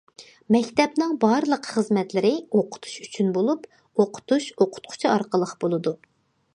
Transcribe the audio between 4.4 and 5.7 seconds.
ئوقۇتقۇچى ئارقىلىق